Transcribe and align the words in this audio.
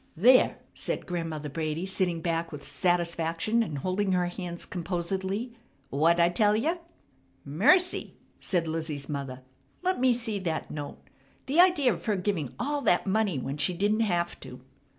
"There!" 0.17 0.57
said 0.73 1.05
Grandmother 1.05 1.47
Brady 1.47 1.85
sitting 1.85 2.21
back 2.23 2.51
with 2.51 2.63
satisfaction 2.65 3.61
and 3.61 3.77
holding 3.77 4.13
her 4.13 4.25
hands 4.25 4.65
composedly, 4.65 5.55
"Whadd' 5.93 6.19
I 6.19 6.29
tell 6.29 6.55
ya?" 6.55 6.77
"Mercy!" 7.45 8.17
said 8.39 8.67
Lizzie's 8.67 9.07
mother, 9.07 9.43
"Let 9.83 9.99
me 10.01 10.11
see 10.15 10.39
that 10.39 10.71
note! 10.71 11.07
The 11.45 11.59
idea 11.59 11.93
of 11.93 12.05
her 12.05 12.15
giving 12.15 12.55
all 12.57 12.81
that 12.81 13.05
money 13.05 13.37
when 13.37 13.57
she 13.57 13.75
didn't 13.75 13.99
have 13.99 14.39
to!" 14.39 14.61